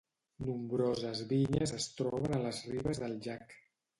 Nombroses 0.45 1.19
vinyes 1.33 1.75
es 1.77 1.87
troben 1.99 2.35
a 2.37 2.41
les 2.47 2.63
ribes 2.73 3.05
del 3.05 3.17
llac. 3.27 3.57